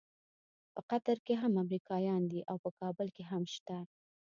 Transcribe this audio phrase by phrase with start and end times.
[0.73, 3.77] په قطر کې هم امریکایان دي او په کابل کې هم شته.